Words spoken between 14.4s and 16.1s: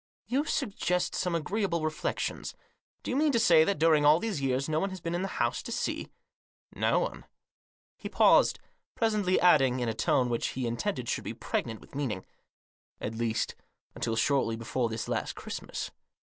before this last Christmas.